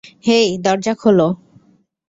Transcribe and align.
হেই, 0.23 0.47
দরজা 0.57 0.93
খোল। 0.93 1.19